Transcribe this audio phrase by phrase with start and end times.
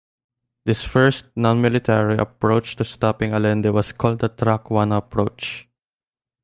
[0.65, 5.69] This first, nonmilitary, approach to stopping Allende was called the Track I approach.